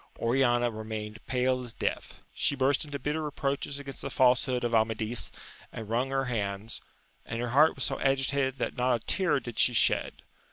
[0.19, 5.31] Oriana remained pale as death; she burst into bitter reproaches against the falsehood of Amadis,
[5.71, 6.81] and wrung her hands,
[7.23, 10.23] and her heart was so agitated that "* not a tear did she shed.